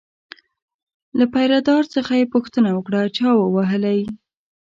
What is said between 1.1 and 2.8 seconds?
له پیره دار څخه یې پوښتنه